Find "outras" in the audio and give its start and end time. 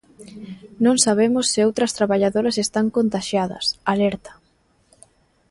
1.67-1.95